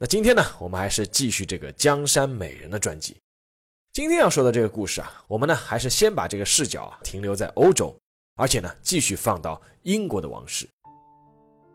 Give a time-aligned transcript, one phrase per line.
[0.00, 3.16] 那今天呢，我们还是继续这个江山美人的传记。
[3.92, 7.92] 今天要说的这个故事啊，我们呢还是先把这个视角啊停留在欧洲，
[8.36, 10.68] 而且呢继续放到英国的王室。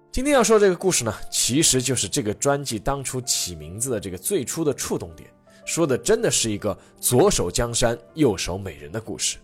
[0.09, 5.29] 今天要说这个故事呢，其实就是这个专辑当初起名字的这个最初的触动点，
[5.65, 9.37] 说的真的是一个左手江山右手美人的故事。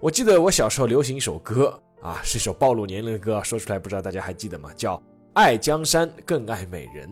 [0.00, 4.72] 我记得我小时候流行一首歌啊，是一首暴露年龄的歌，说出来不知道大家还记得吗？
[4.74, 4.96] 叫
[5.34, 7.06] 《爱江山更爱美人》。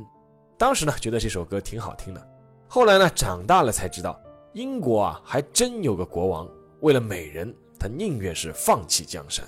[0.59, 2.29] 当时呢，觉得这首歌挺好听的。
[2.67, 4.21] 后来呢，长大了才知道，
[4.55, 6.49] 英国啊，还真有个国王，
[6.81, 9.47] 为了美人，他宁愿是放弃江山。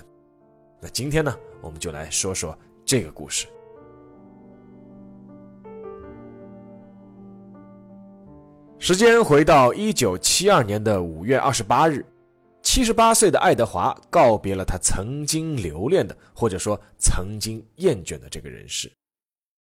[0.79, 3.45] 那今天呢，我们就来说说这个故事。
[8.79, 12.05] 时间回到一九七二年的五月二十八日，
[12.63, 18.89] 七十八岁的爱德华告别了他曾经留恋的，或者说曾经厌倦的这个人世。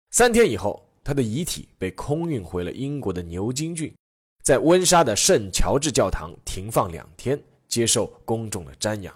[0.10, 0.85] 三天以后。
[1.06, 3.96] 他的遗体被空运回了英国的牛津郡，
[4.44, 9.16] 在温莎的圣乔治教堂停放两天，接受公众的瞻仰。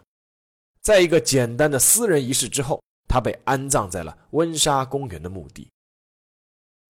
[0.81, 5.67] 在一个简单的私人仪式之后，他被安葬在了温莎公园的墓地。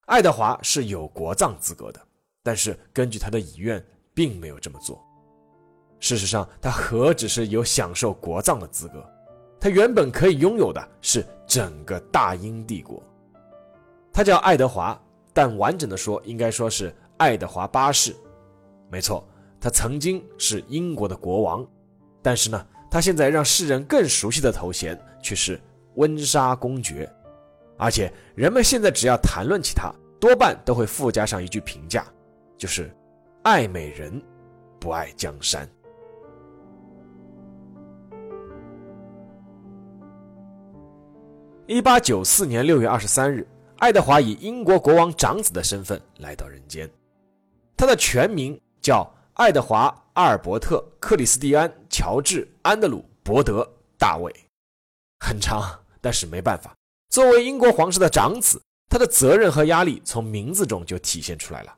[0.07, 2.07] 爱德华是有国葬资格的，
[2.43, 3.81] 但是根据他的遗愿，
[4.13, 5.01] 并没有这么做。
[6.01, 9.09] 事实上，他何止是有享受国葬的资格，
[9.61, 13.01] 他原本可以拥有的是整个大英帝国。
[14.19, 18.13] 他叫爱德华，但完整的说，应该说是爱德华八世。
[18.89, 19.25] 没错，
[19.61, 21.65] 他曾经是英国的国王，
[22.21, 25.57] 但是呢，他现在让世人更熟悉的头衔却是
[25.95, 27.09] 温莎公爵。
[27.77, 29.89] 而且人们现在只要谈论起他，
[30.19, 32.05] 多半都会附加上一句评价，
[32.57, 32.93] 就是
[33.43, 34.21] 爱美人，
[34.81, 35.65] 不爱江山。
[41.67, 43.47] 一八九四年六月二十三日。
[43.79, 46.89] 爱德华以英国国王长子的身份来到人间，
[47.77, 53.63] 他的全名叫爱德华·阿尔伯特·克里斯蒂安·乔治·安德鲁·伯德·
[53.97, 54.33] 大卫，
[55.21, 56.75] 很长，但是没办法。
[57.09, 61.73] 作为英国皇室的长子，他的责任和压力从名字中就体现出来了。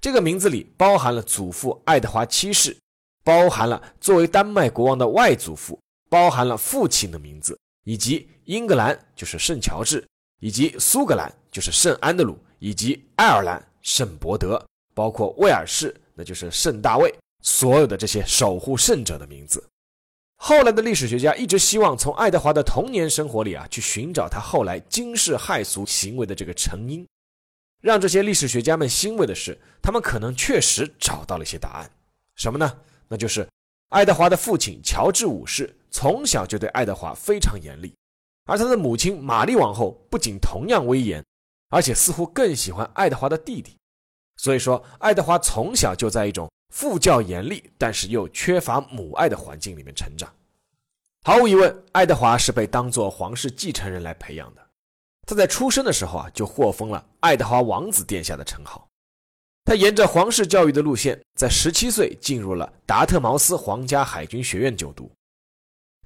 [0.00, 2.76] 这个名字里包含了祖父爱德华七世，
[3.24, 5.76] 包含了作为丹麦国王的外祖父，
[6.08, 10.06] 包含了父亲的名字，以及英格兰就是圣乔治。
[10.40, 14.62] 以及苏格兰就是圣安德鲁，以及爱尔兰圣伯德，
[14.92, 19.62] 包括威尔士那就是圣大卫，所有的这些守护圣者的名字。
[20.36, 27.06] 后来的历史学家一直希望从爱德华的童年生活里啊去寻找他后来惊世骇俗行为的这个成因。
[27.82, 31.90] 让这些历史学家们欣慰的是，他们可能确实找到了一些答案。
[32.36, 32.78] 什么呢？
[33.08, 33.46] 那就是
[33.90, 37.92] 爱德华的父亲乔治五世从小就对爱德华非常严厉。
[38.50, 41.24] 而他的母亲玛丽王后不仅同样威严，
[41.68, 43.76] 而且似乎更喜欢爱德华的弟弟。
[44.38, 50.28] 所以说，爱德华从小就在一种父教严厉，但是又缺乏母爱的环境里面成长。
[51.22, 54.66] 毫无疑问，爱德华是被当做皇室继承人来培养的。
[55.28, 58.84] 他在出生的时候啊，就获封了爱德华王子殿下的称号。
[59.64, 65.08] 他沿着皇室教育的路线，在十七岁进入了达特茅斯皇家海军学院就读。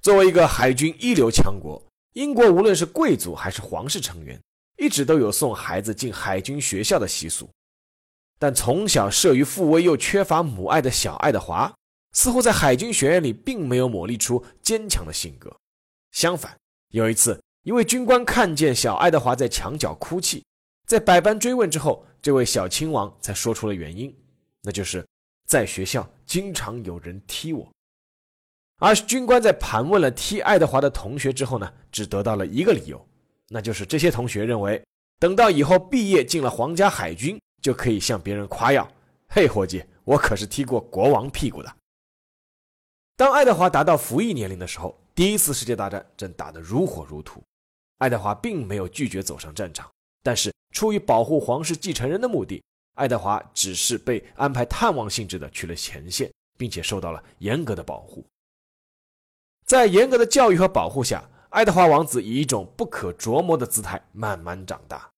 [0.03, 1.81] 作为一个海军一流强国。
[2.15, 4.41] 英国无论是贵族还是皇室成员，
[4.77, 7.49] 一直都有送孩子进海军学校的习俗。
[8.39, 11.73] 但从小慑于父威又缺乏母爱的小爱德华，
[12.13, 15.53] 似乎在海军学院里并没有磨砺出坚强的性格。
[16.13, 16.57] 相反，
[16.93, 20.41] 有一次，一位军官看见小爱德华在墙角哭泣，
[20.87, 24.15] 在百般追问之后，这位小亲王才说出了原因，
[24.61, 25.05] 那就是
[25.45, 27.69] 在学校经常有人踢我。
[28.77, 33.03] 而军官在盘问了踢爱德华的同学之后呢，只得到了一个理由，
[33.47, 34.83] 那就是这些同学认为，
[35.19, 38.85] 等到以后毕业进了皇家海军，就可以向别人夸耀
[39.29, 41.75] ：“嘿，伙计，我可是踢过国王屁股的。”
[43.15, 47.41] 当爱德华达到服役年龄的时候，第一次世界大战正打得如火如荼，
[47.99, 49.89] 爱德华并没有拒绝走上战场，
[50.21, 52.61] 但是出于保护皇室继承人的目的，
[52.95, 58.21] 爱德华只是被安排探望性质的去了前线，并且受到了严格的保护。
[59.65, 65.09] 在严格的教育和保护下，爱德华王子以一种不可琢磨的姿态慢慢长大。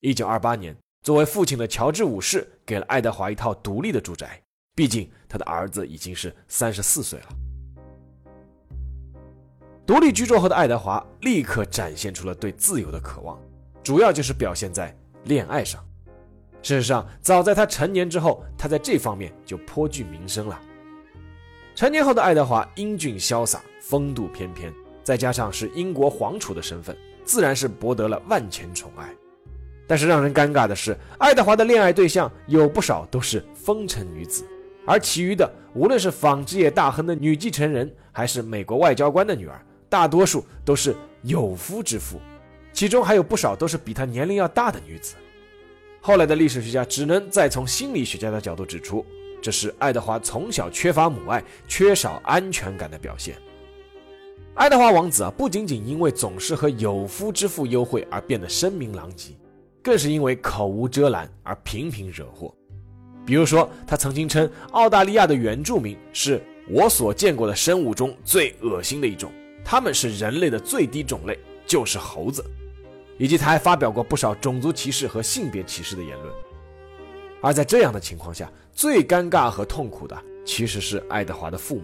[0.00, 4.42] 一九二八年，作为父亲的乔治五世给了爱德华一套独立的住宅，
[4.74, 7.26] 毕竟他的儿子已经是三十四岁了。
[9.86, 13.38] 独立居住后的爱德华立刻展现出了对自由的渴望，
[13.84, 14.92] 主要就是表现在
[15.26, 15.80] 恋爱上。
[16.62, 20.60] 事实上，早在他成年之后，他在这方面就颇具名声了。
[21.74, 24.72] 成年后的爱德华英俊潇洒，风度翩翩，
[25.02, 29.12] 再加上是英国皇储的身份，自然是博得了万千宠爱。
[29.84, 34.46] 但是让人尴尬的是，爱德华的恋爱对象有不少都是风尘女子，
[34.86, 42.20] 而其余的，无论是纺织业大亨的女继承人，还是美国外交官的女儿，大多数都是有夫之妇，
[42.72, 45.16] 其中还有不少都是比他年龄要大的女子。
[46.00, 49.04] 后来的历史学家只能再从心理学家的角度指出，
[49.44, 53.36] 这是爱德华从小缺乏母爱、缺少安全感的表现。
[54.54, 59.34] 爱德华王子啊，不仅仅因为总是和有夫之妇幽会而变得声名狼藉，
[59.82, 62.54] 更是因为口无遮拦而频频惹祸。
[63.26, 69.30] 比如说，他曾经称澳大利亚的原住民是我所见过的生物中最恶心的一种，
[69.62, 72.42] 他们是人类的最低种类，就是猴子。
[73.18, 76.34] 以及他还发表过不少种族歧视和性别歧视的言论，
[77.44, 81.82] 而在这样的情况下，最尴尬和痛苦的其实是爱德华的父母。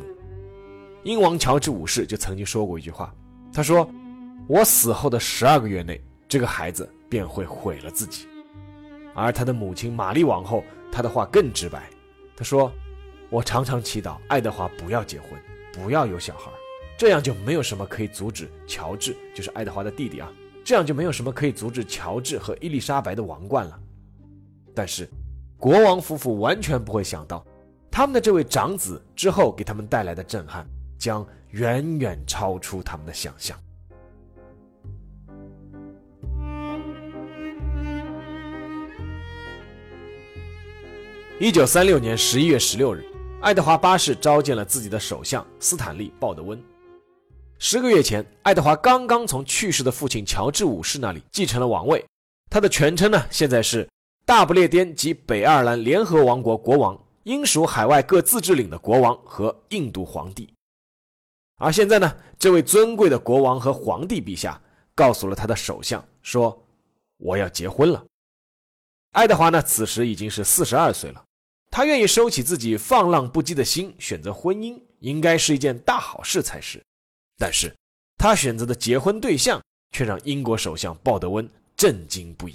[1.04, 3.14] 英王乔治五世就曾经说过一句话，
[3.52, 3.86] 他说
[4.48, 8.26] ：“我死后的十二个月内，这个孩子便会毁了自己。”
[9.14, 11.90] 而他的母亲玛丽王后，她的话更直白，
[12.34, 12.72] 她说
[13.28, 15.30] ：“我常常祈祷爱德华不要结婚，
[15.74, 16.50] 不要有小孩，
[16.96, 20.32] 这样就没有什么可以阻止乔治，就是爱德华的弟弟啊。”
[20.64, 23.78] 这样就没有什么可以阻止乔治和伊丽莎白的王冠了。
[24.74, 25.06] 但是，
[25.60, 27.44] 国王夫妇完全不会想到，
[27.90, 30.66] 他们的这位长子之后给他们带来的震撼
[30.98, 33.54] 将远远超出他们的想象。
[41.38, 43.04] 一九三六年十一月十六日，
[43.42, 46.58] 爱德华八世召见了自己的首相斯坦利·鲍德温。
[47.58, 52.02] 十个月前，爱德华刚刚从去世的父亲乔治五世那里继承了王位。
[52.48, 53.86] 他的全称呢，现在是
[54.30, 60.54] 大不列颠及北爱尔兰联合王国国王、英属海外各自治领的国王和印度皇帝。
[61.56, 64.62] 而现在呢，这位尊贵的国王和皇帝陛下
[64.94, 66.64] 告诉了他的首相说
[67.18, 68.06] ：“我要结婚了。”
[69.10, 71.24] 爱德华呢，此时已经是四十二岁了。
[71.68, 76.80] 他愿意收起自己放浪不羁的心，选择婚姻，应该是一件大好事才是。
[77.36, 77.74] 但是，
[78.16, 79.60] 他选择的结婚对象
[79.90, 82.54] 却让英国首相鲍德温震惊不已。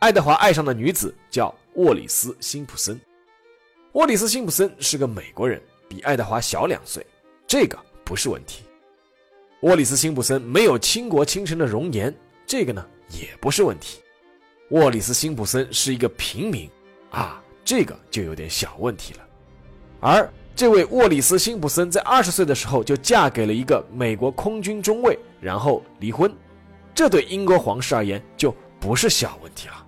[0.00, 2.98] 爱德华爱上的女子叫沃里斯·辛普森。
[3.92, 5.60] 沃里斯·辛普森是个美国人，
[5.90, 7.04] 比爱德华小两岁，
[7.46, 8.64] 这个不是问题。
[9.60, 12.14] 沃里斯·辛普森没有倾国倾城的容颜，
[12.46, 14.00] 这个呢也不是问题。
[14.70, 16.70] 沃里斯·辛普森是一个平民，
[17.10, 19.20] 啊，这个就有点小问题了。
[20.00, 20.26] 而
[20.56, 26.34] 这位沃里斯·辛普森在二十岁的时候就嫁给了一个美国空军中尉，然后离婚，
[26.94, 29.79] 这对英国皇室而言就不是小问题了。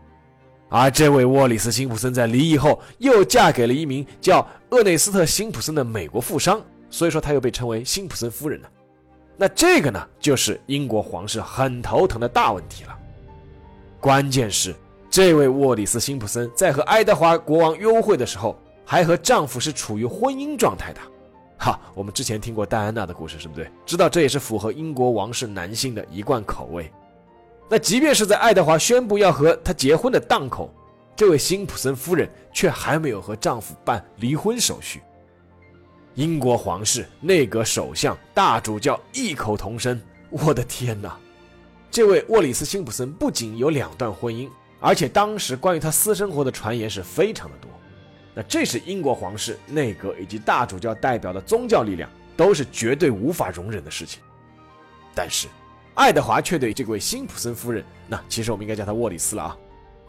[0.73, 8.67] 而这位沃里斯·辛普森在离异后又嫁给了一名叫厄内斯特·辛普森的美国富商，所以说他又被称为辛普森夫人呢。
[9.37, 12.99] 那这个呢，就是英国皇室很头疼的大问题了。
[14.01, 14.75] 关键是，
[15.11, 18.59] 这位沃里斯·辛普森在和爱德华国王幽会的时候。
[18.85, 21.01] 还和丈夫是处于婚姻状态的，
[21.57, 23.71] 哈，我们之前听过戴安娜的故事，是不对？
[23.87, 26.93] 知道这也是符合英国王室男性的一贯口味。
[27.69, 30.73] 那即便是在爱德华宣布要和他结婚的档口，
[31.17, 35.01] 这位辛普森夫人却还没有和丈夫办离婚手续。
[36.15, 41.19] 英国皇室、内阁首相、大主教异口同声：“我的天哪！”
[41.91, 47.71] 这位沃里斯·辛普森不仅有两段婚姻，而且当时关于他私生活的传言是非常的多。
[48.35, 54.23] 那这是英国皇室、内阁以及大主教代表的宗教力量都是绝对无法容忍的事情。
[55.15, 55.49] 但是，
[55.95, 59.57] 爱德华却对这位辛普森夫人，那其实我们应该叫她沃里斯了啊，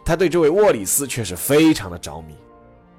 [0.04, 2.34] 他对这位沃里斯却是非常的着迷。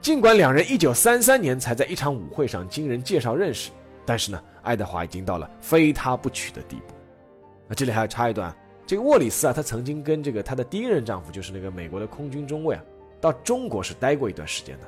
[0.01, 3.71] 尽管两人1933年才在一场舞会上经人介绍认识，
[4.05, 6.93] 但是呢，爱德华已经到了非他不娶的地步。
[7.67, 12.83] 那这里还要插一段，这个沃里斯啊，她曾经跟这个她的第一任丈夫，就是那个美国的空军中尉啊，
[13.19, 14.85] 到中国是待过一段时间的。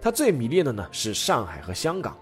[0.00, 2.16] 他最迷恋的呢是上海和香港，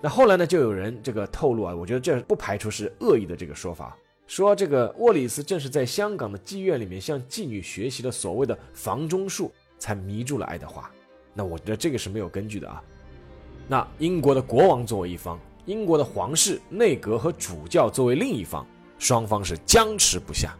[0.00, 3.96] 那后来呢就有人这个透露啊，我觉得这不排除是恶意的这个说法，
[4.28, 10.88] 说这个沃里斯正是在香港的妓院里面向妓女学习了所谓的房中术，才迷住了爱德华。
[11.32, 12.82] 那我觉得这个是没有根据的啊。
[13.66, 18.66] 那英国的国王作为一方，英国的皇室、内阁和主教作为另一方，
[18.98, 20.54] 双方是僵持不下。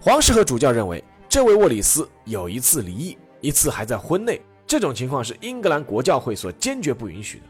[0.00, 4.40] 皇室和主教认为，这位沃里斯有一次离异，一次还在婚内。
[4.64, 7.44] 这种情况是英格兰国教会所坚决不允许的，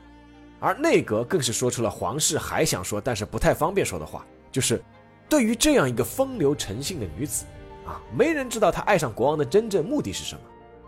[0.61, 4.83] 而内阁更是说出了皇室还想说但是不太方便说的话，就是
[5.29, 7.45] 对于这样一个风流成性的女子，
[7.85, 10.41] 啊，没人知道她爱上国王的真正目的是什么。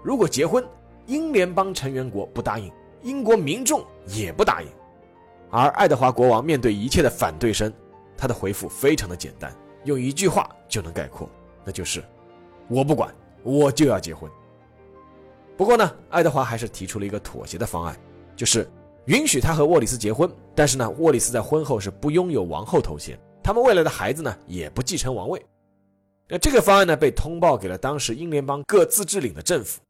[0.02, 0.64] 如果结婚，
[1.06, 2.70] 英联邦成员国不答应，
[3.02, 4.68] 英国民众也不答应。
[5.50, 7.72] 而爱德华国王面对一切的反对声，
[8.16, 9.52] 他的回复非常的简单，
[9.84, 11.28] 用一句话就能概括，
[11.64, 12.04] 那就是
[12.68, 14.30] ：“我不管，我就要结婚。”
[15.56, 17.98] 不过呢，爱德华还是提出了一个妥协的方案，
[18.36, 18.68] 就是
[19.06, 25.44] 允许他和沃里斯结婚，但是呢，沃里斯在婚后是不拥有王后头衔，他们未来的孩子呢也不继承王位。
[26.28, 29.80] 那这个方案呢被通报给了当时英联邦各自治领的政府，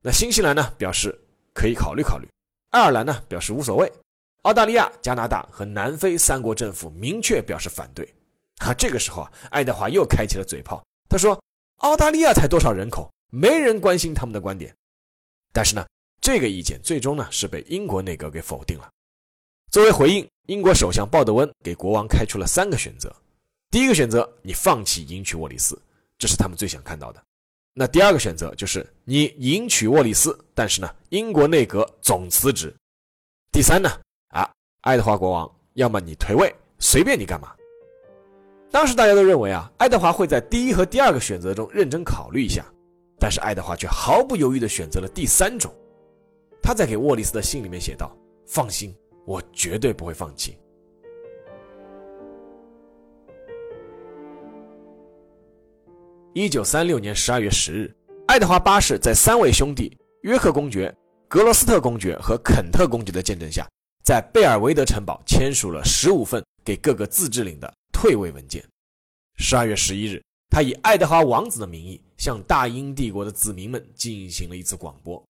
[0.00, 1.18] 那新西兰呢表示
[1.52, 2.28] 可以考虑考虑，
[2.70, 3.92] 爱尔兰呢表示无所谓，
[4.42, 8.08] 澳大利亚、加拿大和南非三国政府明确表示反对。
[8.58, 11.36] 啊，这个时候啊，爱德华又开启了嘴炮，他说
[11.82, 14.72] ：“澳大利亚才多少人口，没人关心他们的观点。”
[15.52, 15.84] 但是呢，
[16.20, 18.88] 这个意见最终呢是被英国内阁给否定了。
[19.72, 23.10] 作为回应，英国首相鲍德温给国王开出了三个选择：
[23.70, 25.80] 第一个选择，你放弃迎娶沃里斯，
[26.18, 27.20] 这是他们最想看到的；
[27.72, 32.68] 那第二个选择就是你迎娶沃里斯，但是呢，英国内阁总辞职；
[33.50, 33.90] 第三呢，
[34.28, 34.46] 啊，
[34.82, 37.50] 爱德华国王，要么你退位，随便你干嘛。
[38.70, 42.62] 当时大家都认为啊，爱德华会在第一和第二个选择中认真考虑一下。
[43.18, 45.72] 但是爱德华却毫不犹豫地选择了第三种。
[46.62, 50.56] 他在给沃利斯的信里面写道：“放心，我绝对不会放弃。”
[56.34, 57.94] 一九三六年十二月十日，
[58.26, 60.94] 爱德华八世在三位兄弟约克公爵、
[61.28, 63.68] 格罗斯特公爵和肯特公爵的见证下，
[64.04, 68.64] 在贝尔维德城堡签署了十五份给各个自治领的退位文件。
[69.36, 70.22] 十二月十一日。
[70.50, 75.20] 他以爱德华王子的名义向大英帝国的子民们进行了一次广播。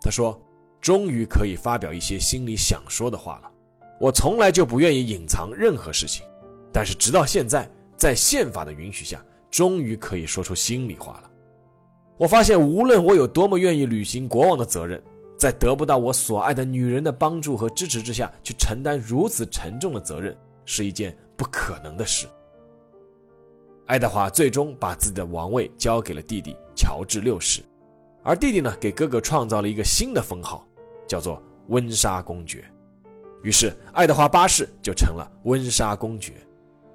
[0.00, 0.40] 他说
[0.80, 3.50] ：“终于可以发表一些心里想说的话了。
[4.00, 6.24] 我从来就不愿意隐藏任何事情，
[6.72, 11.30] 但是直到现在，在宪法的允许下，终于可以说出心里话了。
[12.16, 15.02] 我发现，无论我有多么愿意履行国王的责任，
[15.36, 22.26] 在得不到我所爱的女人的帮助和支持之下去承担如此沉重的责任，是一件不可能的事。”
[23.86, 27.62] 爱德华最终把自己的王位交给了弟弟乔治六世，
[28.22, 30.67] 而弟弟呢，给哥哥创造了一个新的封号，
[31.08, 32.64] 叫做温莎公爵。
[33.42, 36.34] 于是，爱德华八世就成了温莎公爵，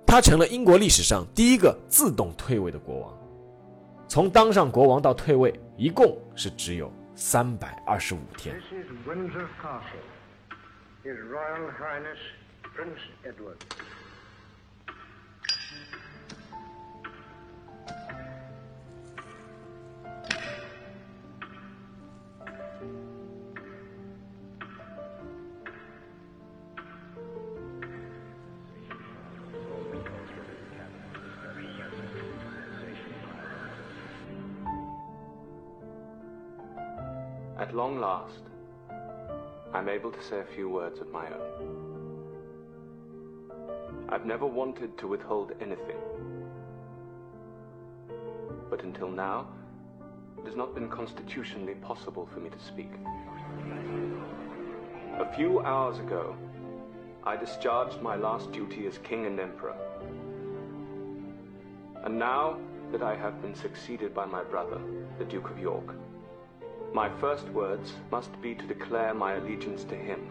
[0.05, 3.17] 他成了英国历史上第一个自动退位的国王。
[4.07, 8.55] 从当上国王到退位，一共是只有三百二十五天。
[37.73, 38.43] Long last,
[39.73, 42.19] I'm able to say a few words of my own.
[44.09, 45.97] I've never wanted to withhold anything.
[48.69, 49.47] But until now,
[50.37, 52.91] it has not been constitutionally possible for me to speak.
[55.17, 56.35] A few hours ago,
[57.23, 59.75] I discharged my last duty as king and emperor.
[62.03, 62.59] And now
[62.91, 64.79] that I have been succeeded by my brother,
[65.17, 65.95] the Duke of York,
[66.93, 70.29] my first words must be to declare my allegiance to him.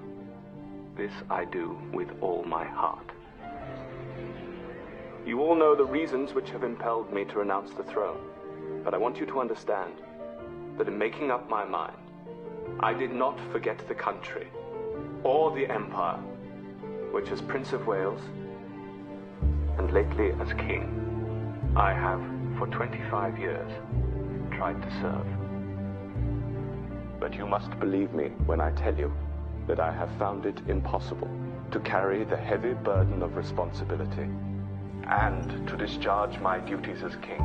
[0.96, 3.10] This I do with all my heart.
[5.26, 8.20] You all know the reasons which have impelled me to renounce the throne,
[8.84, 9.94] but I want you to understand
[10.78, 11.96] that in making up my mind,
[12.78, 14.46] I did not forget the country
[15.24, 16.18] or the empire,
[17.10, 18.20] which as Prince of Wales
[19.78, 22.22] and lately as King, I have
[22.56, 23.70] for 25 years
[24.52, 25.41] tried to serve.
[27.21, 29.11] But you must believe me when I tell you
[29.67, 31.29] that I have found it impossible
[31.71, 34.29] to carry the heavy burden of responsibility
[35.03, 37.41] and to discharge my duties as king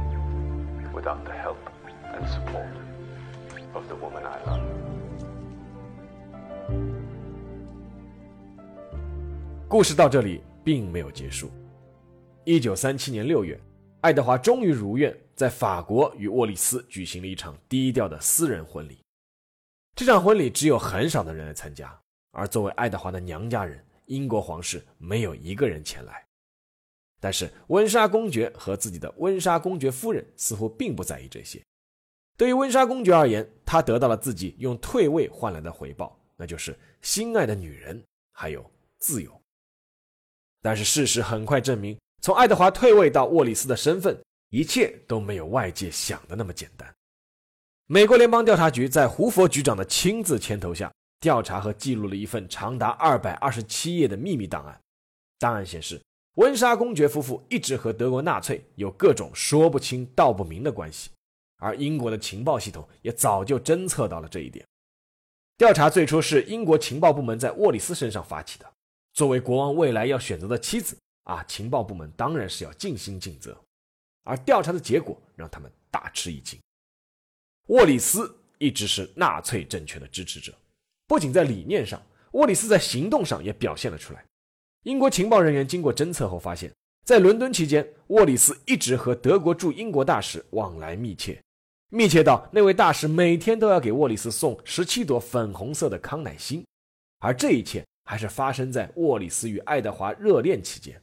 [0.95, 1.59] without the help
[2.15, 2.69] and support
[3.75, 4.61] of the woman I love.
[9.69, 11.51] 故事到这里并没有结束。
[12.45, 13.59] 一九三七年六月，
[14.03, 18.99] 爱德华终于如愿在法国与沃利斯举行了一场低调的私人婚礼。
[19.98, 22.00] 这场婚礼只有很少的人来参加，
[22.30, 26.24] 而作为爱德华的娘家人，英国皇室没有一个人前来。
[27.20, 31.60] 但是温莎公爵和自己的温莎公爵夫人似乎并不在意这些，
[32.38, 38.00] 对于温莎公爵而言，他得到了自己用退位换来的回报，那就是心爱的女人，
[38.34, 38.64] 还有
[39.00, 39.42] 自由。
[40.62, 44.16] 但是事实很快证明，从爱德华退位到沃里斯的身份，
[44.50, 46.94] 一切都没有外界想的那么简单。
[47.90, 50.92] 美国联邦调查局在胡佛局长的亲自牵头下，
[51.22, 54.78] 调查和记录了一份长达二百二十七页的秘密档案。
[55.40, 56.02] 档案显示，
[56.34, 61.12] 温莎公爵夫妇一直和德国纳粹有各种说不清道不明的关系。
[61.60, 64.66] 而英国的情报系统也早就侦测到了这一点。
[65.58, 68.70] 调查最初是英国情报部门在沃里斯身上发起的。
[69.14, 73.58] 作为国王未来要选择的妻子啊，情报部门当然是要尽心尽责。
[74.26, 76.60] 而调查的结果让他们大吃一惊。
[77.68, 80.54] 沃里斯一直是纳粹政权的支持者，
[81.06, 84.24] 不仅在理念上，沃里斯在行动上也表现了出来。
[84.84, 86.72] 英国情报人员经过侦测后发现，
[87.04, 91.38] 在伦敦期间，沃里斯一直和德国驻英国大使往来密切。
[91.90, 96.66] 密切到那位大使每天都要给沃里斯送十七朵粉红色的康乃馨，
[97.20, 101.02] 而这一切还是发生在沃里斯与爱德华热恋期间。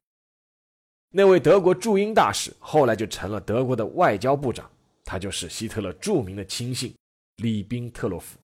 [1.11, 4.71] 那位德国驻英大使后来就成了德国的外交部长，
[5.04, 6.94] 他就是希特勒著名的亲信
[7.37, 8.38] 里宾特洛夫。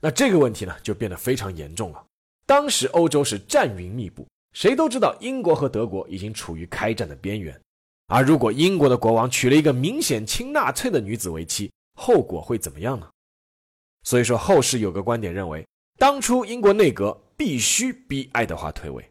[0.00, 2.04] 那这个问题呢，就变得非常严重了。
[2.44, 7.58] 当时欧洲是战云密布，谁都知道英国和德国已经处于开战的边缘。
[8.08, 13.08] 而如果英国的国王娶了一个明显亲纳粹的女子为妻，后果会怎么样呢？
[14.02, 15.64] 所以说，后世有个观点认为，
[15.96, 19.08] 当初英国内阁必须逼爱德华退位，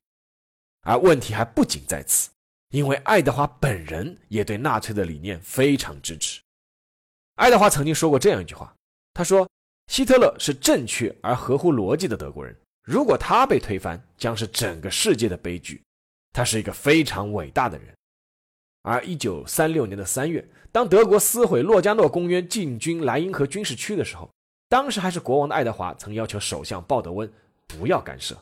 [0.81, 2.29] 而问题还不仅在此，
[2.71, 6.41] 因为爱德华本人也对纳粹的理念非常支持。
[7.35, 8.73] 爱德华曾经说过这样一句话，
[9.13, 9.47] 他说
[9.87, 15.81] ：“希特勒是正确而合乎逻辑的德国人，如果他被推翻，将是整个世界的悲剧。
[16.33, 17.93] 他是一个非常伟大的人。”
[18.83, 24.31] 而一九三六年的三月，当德国撕毁洛加诺公约，进军莱茵河军事区的时候，
[24.69, 27.31] 当时还是国王的爱德华曾要求首相鲍德温
[27.67, 28.35] 不要干涉。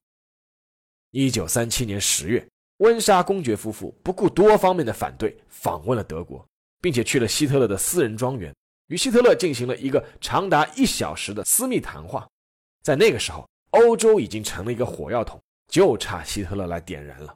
[1.12, 2.48] 一九三七年十月，
[2.80, 6.46] 温莎公爵夫妇不顾多方面的反对，访问了德国，
[6.82, 8.54] 并且去了希特勒的私人庄园，
[8.88, 12.28] 与希特勒进行了一个长达一小时的私密谈话。
[12.82, 17.36] 在那个时候，欧洲已经成了一个火药桶，就差希特勒来点燃了。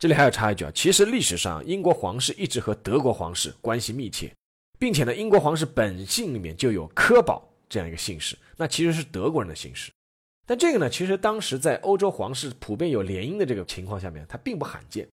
[0.00, 4.34] 这里还要插一句啊，其实历史上英国皇室一直和德国皇室关系密切，
[4.78, 9.92] 并且呢，英国皇室本姓里面就有科堡这样一个姓氏，那其实是德国人的姓氏。
[10.46, 15.06] 但这个呢，其实当时在欧洲皇室普遍有联姻的这个情况下面，它并不罕见。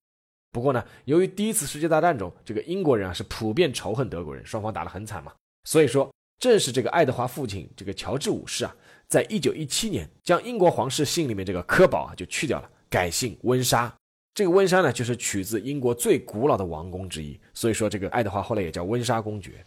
[0.51, 8.75] 不过呢，由于第一次世界大战中这个英国人啊是普遍仇恨德国人，双方打得很惨嘛，所以说正是这个爱德华父亲这个乔治五世啊，
[9.07, 13.91] 在一九一七年将英国皇室姓里面这个科堡啊就去掉了，改姓温莎。
[14.35, 19.65] 这个温莎呢，就是取自英国最古老的王宫之一，所以说这个爱德华后来也叫温莎公爵。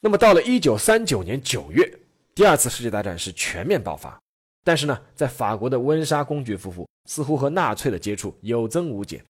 [0.00, 1.90] 那么到了一九三九年九月，
[2.34, 4.20] 第二次世界大战是全面爆发，
[4.64, 9.22] 但是呢，在法国的温莎公爵夫妇似乎和纳粹的接触有增无减，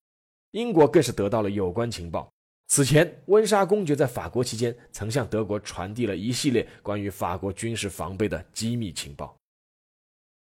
[0.52, 2.30] 英国更是得到了有关情报。
[2.68, 9.36] 此前，温莎公爵在法国期间曾向德国传递了一系列关于法国军事防备的机密情报。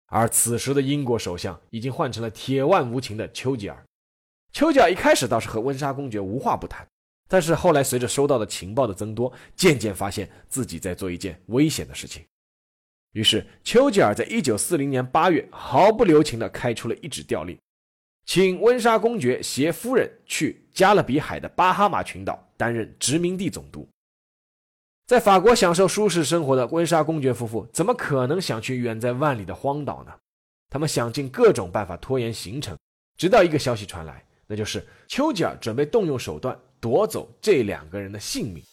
[0.07, 3.85] 而此时的英国首相已经换成了铁腕无情的丘吉尔。
[4.51, 6.85] 丘吉尔一开始倒是和温莎公爵无话不谈，
[7.27, 12.25] 但是后来随着收到的情报的增多，渐渐发现自己在做一件危险的事情。
[13.13, 17.57] 于是，丘吉尔在一九四零年八月毫不留情地开出了一纸调令，
[18.25, 23.89] 请温莎公爵携夫人去加勒比海的巴哈马群岛担任殖民地总督。
[25.07, 30.13] 在法国享受舒适生活的温莎公爵夫妇，怎么可能想去远在万里的荒岛呢？
[30.69, 32.77] 他们想尽各种办法拖延行程，
[33.17, 38.63] 直到一个消息传来，那就是丘吉尔准备动用手段夺走这两个人的性命。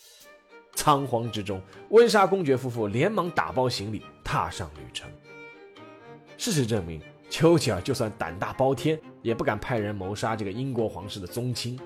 [0.76, 5.10] 仓皇之中，温莎公爵夫妇连忙打包行李，踏上旅程。
[6.36, 11.76] 事实证明，丘吉尔就算胆大包天，也不敢派人谋杀这个英国皇室的宗亲。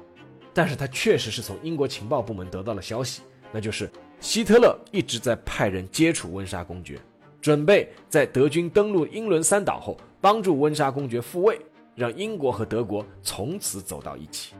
[0.52, 3.90] 但是他确实是从英国情报部门得到了消息，那就是。
[4.22, 7.00] 希特勒一直在派人接触温莎公爵，
[7.40, 11.58] 准备在德军登陆英伦三岛后，帮助温莎公爵复位，
[11.94, 14.52] 让英国和德国从此走到一起。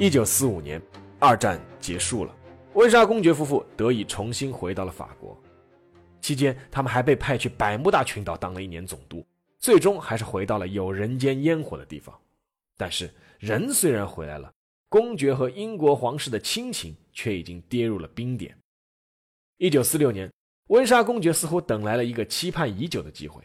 [0.00, 0.80] 一九四五年，
[1.18, 2.34] 二战结束了，
[2.72, 5.38] 温莎公爵夫妇得以重新回到了法国。
[6.22, 9.22] 期间，他们还被派去百慕大群岛当了一年总督，
[9.58, 12.18] 最终还是回到了有人间烟火的地方。
[12.78, 14.50] 但是，人虽然回来了。
[14.88, 18.56] 公爵和英国皇室的亲情却已经跌入了冰点。
[19.58, 20.32] 一九四六年，
[20.68, 23.42] 温莎公爵似乎等来了一个期盼已久的机会。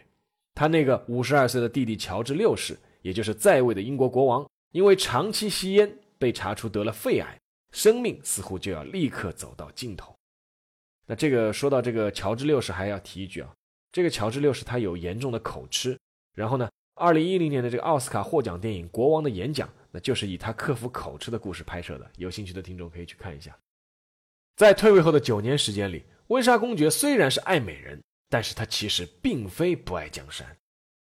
[0.53, 7.39] 他那个五十二岁的弟弟乔治六世，也就是在位的英国国王，因为长期吸烟，被查出得了肺癌，
[7.71, 10.15] 生命似乎就要立刻走到尽头。
[11.05, 13.53] 那这个说到这个乔治六世，还要提一句啊，
[13.91, 15.97] 这个乔治六世他有严重的口吃，
[16.33, 22.11] 然后呢，二零一零年的这个奥斯卡获奖电影《国王的演讲》，那就是以他克服口吃的故事拍摄的。
[22.17, 23.55] 有兴趣的听众可以去看一下。
[24.55, 30.57] 在退位后的九年时间里，温莎公爵虽然是爱美人，但是他其实并非不爱江山。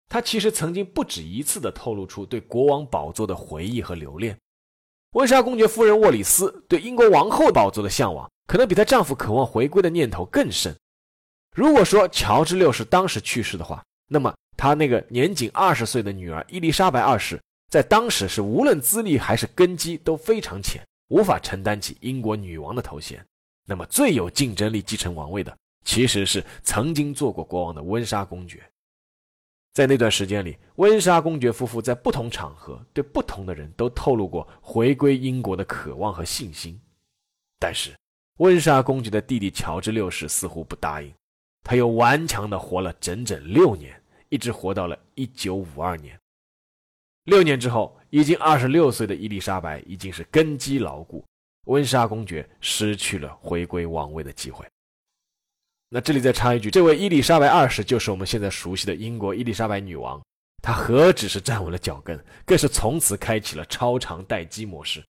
[0.09, 4.39] 他其实曾经不止一次地透露出对国王宝座的回忆和留恋。
[5.13, 10.77] 温莎公爵夫人沃里斯对英国王后宝座的向往，可能比她丈夫渴望回归的念头更深。
[11.55, 17.41] 如果说乔治六世当时去世的话，那么他那个年仅二十岁的女儿伊丽莎白二世，
[17.71, 20.83] 在当时是无论资历还是根基都非常浅。
[21.09, 23.25] 无法承担起英国女王的头衔，
[23.65, 28.61] 那么最有竞争力继承王位的，其实是曾经做过国王的温莎公爵。
[29.77, 36.81] 在那段时间里，温莎公爵夫妇在不同场合对不同的人都透露过回归英国的渴望和信心。
[37.59, 37.95] 但是，
[38.39, 41.13] 温莎公爵的弟弟乔治六世似乎不答应，
[41.63, 46.19] 他又顽强地活了整整六年，一直活到了一九五二年。
[47.25, 51.23] 六年之后，已经二十六岁的伊丽莎白已经是根基牢固，
[51.67, 54.67] 温莎公爵失去了回归王位的机会。
[55.89, 60.21] 那这里再插一句，这位伊丽莎白二世就是我们现在熟悉的英国伊丽莎白女王，
[60.61, 65.05] 她何止是站稳了脚跟，更是从此开启了超长待机模式。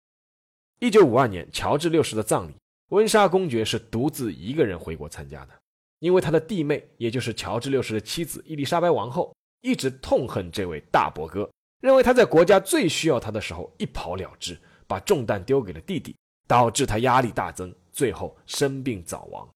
[0.81, 2.55] 一九五二年，乔治六世的葬礼，
[2.89, 5.51] 温莎公爵是独自一个人回国参加的，
[5.99, 11.49] 因为他的弟妹，也就是乔治六世的妻子伊丽莎白王后，一直痛恨这位大伯哥。
[11.81, 19.47] 认为他在国家最需要他的时候一跑了之，把重担丢给了弟弟，导致他压力大增，最后生病早亡。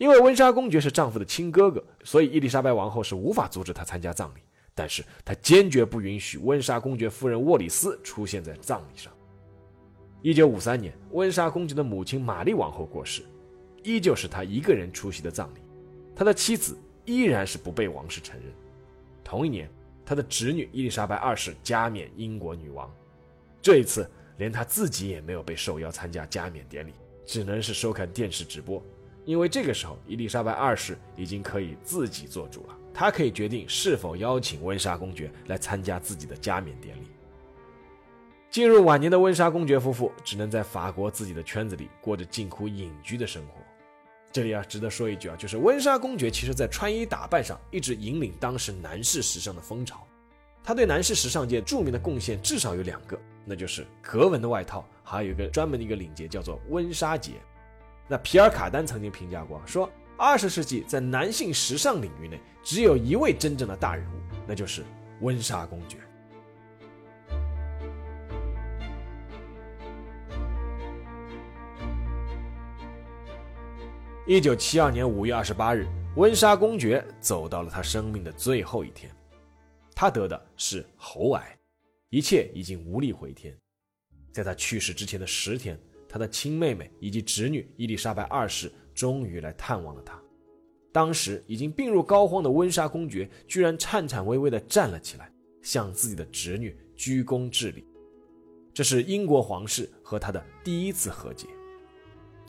[0.00, 4.40] 因为温莎公爵是丈夫的亲哥哥，所以伊丽莎白王后是无法阻止他参加葬礼，
[4.74, 9.12] 但是她坚决不允许温莎公爵夫人沃里斯出现在葬礼上。
[10.22, 13.20] 一九五三年，温莎公爵的母亲玛丽王后过世，
[13.82, 15.60] 依旧是他一个人出席的葬礼，
[16.16, 18.50] 他的妻子依然是不被王室承认。
[19.22, 19.70] 同一年。
[20.02, 22.92] 他的侄女伊丽莎白二世加冕英国女王，
[23.62, 26.92] 这一次连他自己也没有被受邀参加加冕典礼，
[27.24, 28.82] 只能是收看电视直播。
[29.24, 37.06] 因为这个时候伊丽莎白二世已经可以自己做主了，她可以决定是否邀请温莎公爵来参加自己的加冕典礼。
[38.50, 43.54] 进入晚年的温莎公爵夫妇只能在法国自己的圈子里过着近乎隐居的生活。
[44.32, 50.06] 这里啊，值得说一句啊，就是温莎公爵其实在穿衣打扮上一直引领当时男士时尚的风潮。
[50.62, 57.32] 他对男士时尚界著名的贡献至少有两个，那就是格纹的外套，还有一个专门的一个领结叫做温莎结。
[58.10, 64.82] 那皮尔卡丹曾经评价过，说二十世纪在男性时尚领域内只有一位真正的大人物，那就是
[65.20, 65.96] 温莎公爵。
[74.26, 79.08] 一九七二年五月二十八日，温莎公爵走到了他生命的最后一天，
[79.94, 81.56] 他得的是喉癌，
[82.08, 83.56] 一切已经无力回天。
[84.32, 85.78] 在他去世之前的十天，
[86.10, 90.20] 他的亲妹妹以及侄女伊丽莎白二世终于来探望了他。
[90.92, 97.86] 当时已经病入膏肓的温莎公爵居然颤颤巍巍地站了起来，向自己的侄女鞠躬致礼。
[98.74, 101.46] 这是英国皇室和他的第一次和解，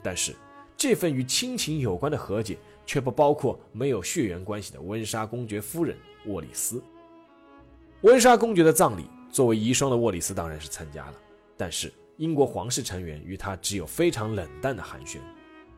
[0.02, 0.34] 但是。
[0.74, 5.96] 这份与亲情有关的和解，却不包括没有血缘关系的温莎公爵夫人
[6.26, 6.82] 沃里斯。
[8.00, 11.14] 温莎公爵的葬礼，作为遗孀的沃里斯当然是参加了，
[11.56, 11.92] 但是
[12.22, 15.18] 英国皇室成员与他只有非常冷淡的寒暄。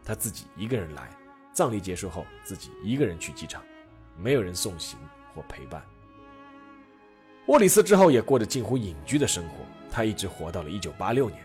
[0.04, 1.08] 他自己一个人来，
[1.54, 3.62] 葬礼结束后自己一个人去机场，
[4.18, 4.98] 没有人送行
[5.34, 5.82] 或陪伴。
[7.46, 9.54] 沃里斯之后也过着近乎隐居的生活，
[9.90, 11.40] 他一直活到了1986年。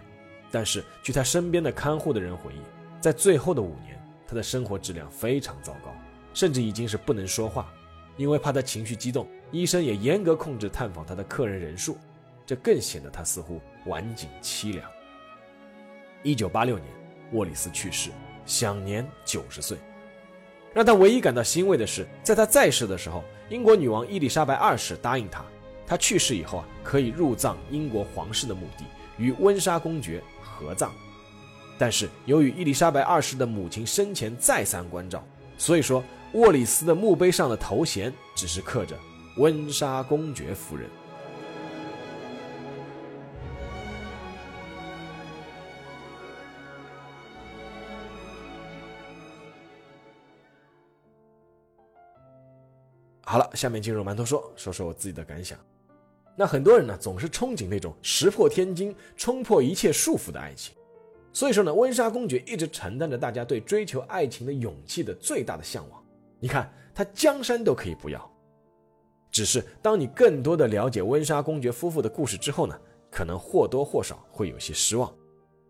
[0.51, 2.59] 但是据他身边的看护的人回忆。
[2.99, 5.95] 在最后的五年，他的生活质量非常糟糕，
[6.33, 7.71] 甚至已经是不能说话。
[8.17, 11.97] 因为怕他情绪激动，医生也严格控制探访他的客人人数，
[12.45, 14.89] 这更显得他似乎晚景凄凉。
[16.23, 16.87] 一九八六年，
[17.31, 18.09] 沃里斯去世，
[18.45, 19.77] 享年九十岁。
[20.73, 25.43] 让他唯一感到欣慰的是，在他在世的时候，英国女王伊丽莎白二世答应他，
[25.87, 28.85] 他去世以后啊，可以入葬英国皇室的墓地，
[29.17, 30.91] 与温莎公爵合葬。
[31.77, 35.23] 但是由于伊丽莎白二世的母亲生前再三关照，
[35.57, 38.95] 所以说沃里斯的墓碑上的头衔只是刻着
[39.37, 40.89] “温莎公爵夫人”。
[53.29, 55.55] 好了，下面进入馒头说，说说我自己的感想。
[56.35, 60.75] 那很多人呢总是憧憬那种石破天惊、冲破一切束缚的爱情。
[61.31, 66.03] 所以说呢，温莎公爵一直承担着大家对追求爱情的勇气的最大的向往。
[66.39, 68.31] 你看，他江山都可以不要。
[69.29, 72.75] 只是当你更多的了解温莎公爵夫妇的故事之后呢，
[73.11, 75.13] 可能或多或少会有些失望。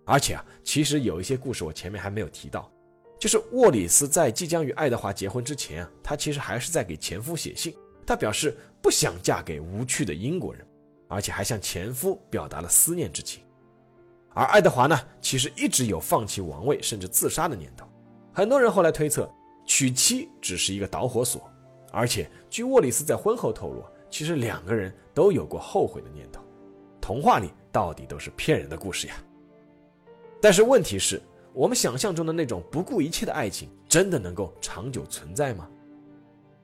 [0.06, 2.72] 而且啊，其实有一些故事我前面还没有提到，
[3.20, 7.76] 就是沃里斯在即将与爱德华结婚之前啊，他其实还是在给前夫写信，
[8.08, 10.66] 他表示不想嫁给无趣的英国人，
[11.10, 13.44] 而且还向前夫表达了思念之情。
[14.34, 17.86] 而爱德华呢，其实一直有放弃王位甚至自杀的念头。
[18.32, 19.30] 很多人后来推测，
[19.66, 21.52] 娶妻只是一个导火索。
[21.92, 26.42] 而且，据沃里斯在婚后透露，其实两个人都有过后悔的念头。
[27.02, 29.16] 童话里到底都是骗人的故事呀。
[30.40, 31.20] 但是问题是，
[31.60, 35.70] 我们想象中的那种不顾一切的爱情，真的能够长久存在吗？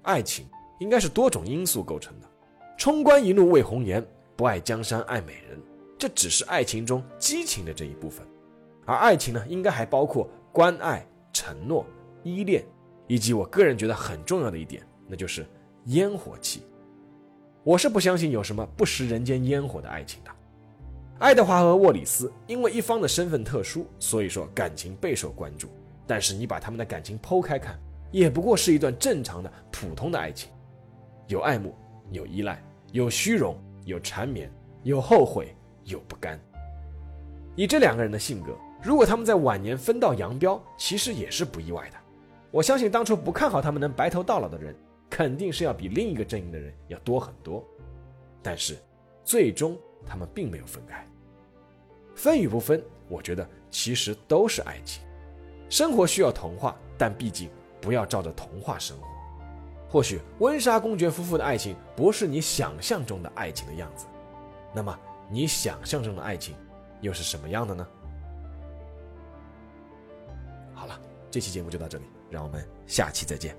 [0.04, 0.48] 爱情
[0.80, 2.30] 应该是多种因素构成的。
[2.78, 4.02] 冲冠一怒为红颜，
[4.38, 5.60] 不爱江山爱美人。
[5.98, 8.26] 这只是爱情中激情的这一部分，
[8.86, 11.86] 而爱情呢，应该还包括关爱、承诺、
[12.24, 12.64] 依恋，
[13.06, 15.46] 以及我个人觉得很重要的一点，那就是
[15.88, 16.64] 烟火气。
[17.66, 20.32] 我是不相信有什么不食人间烟火的爱情的。
[21.20, 25.70] 爱德华和沃里斯因为一方的身份特殊，所以说感情备受关注。
[26.06, 27.80] 但是你把他们的感情剖开看，
[28.12, 30.50] 也不过是一段正常的、普通的爱情，
[31.28, 31.74] 有爱慕，
[32.12, 34.52] 有依赖，有虚荣，有缠绵，
[34.84, 35.56] 有后悔。
[35.88, 36.40] 有不甘。
[37.56, 41.98] 以这两个人的性格，如果他们在晚年分道扬镳，其实也是不意外的。
[42.50, 44.76] 我相信当初不看好他们能白头到老的人，
[45.12, 47.64] 肯定是要比另一个阵营的人要多很多。
[48.42, 48.76] 但是，
[49.24, 51.06] 最终他们并没有分开。
[52.16, 55.04] 分与不分，我觉得其实都是爱情。
[55.70, 57.50] 生活需要童话，但毕竟
[57.82, 59.08] 不要照着童话生活。
[59.90, 64.06] 或许温莎公爵夫妇的爱情不是你想象中的爱情的样子，
[64.74, 64.98] 那么。
[65.28, 66.56] 你想象中的爱情
[67.02, 67.88] 又是什么样的呢？
[70.72, 73.58] 好了，这期节目就到这里，让我们下期再见。